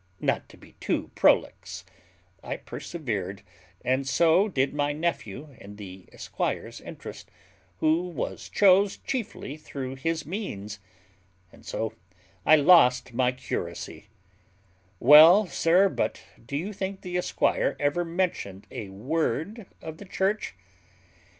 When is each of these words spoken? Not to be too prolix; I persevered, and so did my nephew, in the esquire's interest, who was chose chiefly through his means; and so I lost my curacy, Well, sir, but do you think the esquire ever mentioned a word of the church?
Not 0.19 0.49
to 0.49 0.57
be 0.57 0.71
too 0.79 1.11
prolix; 1.13 1.85
I 2.41 2.57
persevered, 2.57 3.43
and 3.85 4.07
so 4.07 4.47
did 4.47 4.73
my 4.73 4.93
nephew, 4.93 5.55
in 5.59 5.75
the 5.75 6.07
esquire's 6.11 6.81
interest, 6.81 7.29
who 7.81 8.07
was 8.09 8.49
chose 8.49 8.97
chiefly 8.97 9.57
through 9.57 9.97
his 9.97 10.25
means; 10.25 10.79
and 11.51 11.63
so 11.63 11.93
I 12.47 12.55
lost 12.55 13.13
my 13.13 13.31
curacy, 13.31 14.07
Well, 14.99 15.45
sir, 15.45 15.87
but 15.87 16.23
do 16.43 16.57
you 16.57 16.73
think 16.73 17.01
the 17.01 17.15
esquire 17.19 17.75
ever 17.79 18.03
mentioned 18.03 18.65
a 18.71 18.89
word 18.89 19.67
of 19.83 19.99
the 19.99 20.05
church? 20.05 20.55